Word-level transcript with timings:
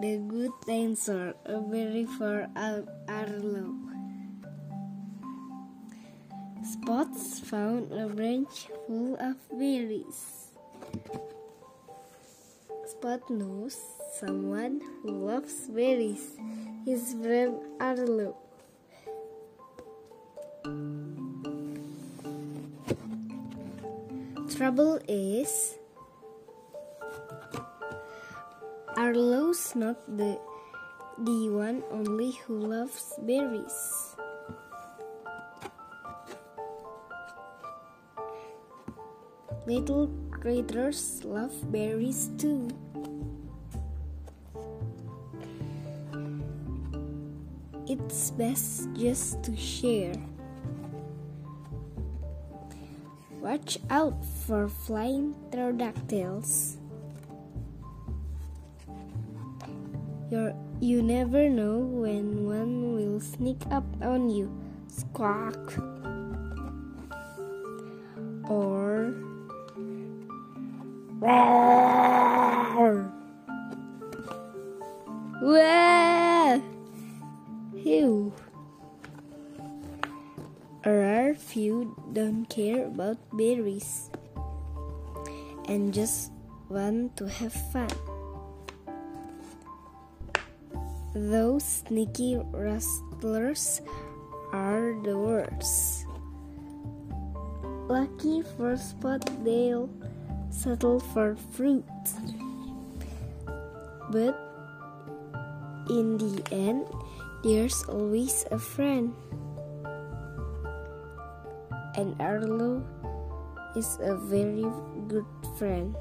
the 0.00 0.18
Good 0.18 0.52
Dinosaur, 0.66 1.34
a 1.46 1.60
berry 1.60 2.06
for 2.18 2.48
Arlo. 2.56 3.74
Spots 6.64 7.40
found 7.40 7.92
a 7.92 8.08
branch 8.08 8.68
full 8.86 9.16
of 9.20 9.36
berries. 9.50 10.48
Spot 12.86 13.20
knows 13.30 13.76
someone 14.18 14.80
who 15.02 15.10
loves 15.26 15.68
berries, 15.68 16.36
his 16.84 17.14
friend 17.14 17.60
Arlo. 17.80 18.36
Trouble 24.56 25.00
is, 25.08 25.74
Arlo's 28.96 29.74
not 29.74 29.98
the 30.06 30.38
the 31.18 31.50
one 31.50 31.82
only 31.90 32.30
who 32.46 32.58
loves 32.58 33.14
berries. 33.22 34.14
Little 39.66 40.10
critters 40.30 41.24
love 41.24 41.50
berries 41.72 42.30
too. 42.38 42.70
It's 47.90 48.30
best 48.30 48.86
just 48.94 49.42
to 49.42 49.56
share. 49.56 50.14
Watch 53.42 53.78
out 53.90 54.24
for 54.46 54.68
flying 54.68 55.34
pterodactyls. 55.50 56.78
You're, 60.34 60.50
you 60.80 61.00
never 61.00 61.48
know 61.48 61.78
when 61.78 62.42
one 62.42 62.92
will 62.92 63.20
sneak 63.20 63.62
up 63.70 63.86
on 64.02 64.28
you. 64.28 64.50
Squawk. 64.90 65.78
Or 68.50 69.14
roar. 71.22 73.14
Wah! 75.38 76.58
Ew. 77.84 78.34
A 80.82 80.90
rare 80.90 81.34
few 81.36 81.94
don't 82.12 82.50
care 82.50 82.86
about 82.86 83.18
berries 83.38 84.10
and 85.68 85.94
just 85.94 86.32
want 86.68 87.16
to 87.18 87.28
have 87.28 87.52
fun. 87.70 88.13
Those 91.14 91.62
sneaky 91.62 92.36
rustlers 92.50 93.80
are 94.52 94.98
the 95.02 95.16
worst. 95.16 96.06
Lucky 97.86 98.42
for 98.56 98.76
Spot, 98.76 99.22
they'll 99.44 99.88
settle 100.50 101.00
for 101.00 101.36
fruit. 101.54 101.86
But 104.10 104.34
in 105.88 106.18
the 106.18 106.42
end, 106.50 106.86
there's 107.42 107.84
always 107.88 108.44
a 108.50 108.58
friend 108.58 109.14
and 111.96 112.14
Arlo 112.20 112.82
is 113.76 113.98
a 114.02 114.16
very 114.16 114.66
good 115.08 115.26
friend. 115.58 115.94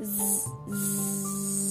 Zzz, 0.00 0.48
zzz. 0.70 1.61